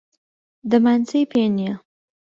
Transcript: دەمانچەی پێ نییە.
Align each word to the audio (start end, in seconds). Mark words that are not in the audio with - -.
دەمانچەی 0.69 1.29
پێ 1.31 1.43
نییە. 1.57 1.73